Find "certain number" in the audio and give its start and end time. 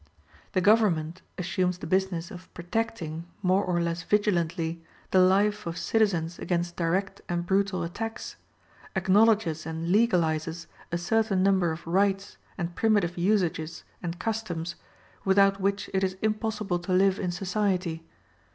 10.97-11.71